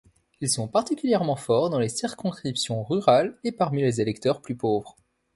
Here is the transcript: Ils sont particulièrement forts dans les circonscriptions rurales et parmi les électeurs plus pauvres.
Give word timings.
Ils 0.39 0.49
sont 0.49 0.67
particulièrement 0.67 1.35
forts 1.35 1.69
dans 1.69 1.77
les 1.77 1.87
circonscriptions 1.87 2.81
rurales 2.83 3.37
et 3.43 3.51
parmi 3.51 3.83
les 3.83 4.01
électeurs 4.01 4.41
plus 4.41 4.55
pauvres. 4.55 4.97